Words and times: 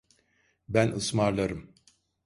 Ben 0.69 0.91
ısmarlarım. 0.91 1.73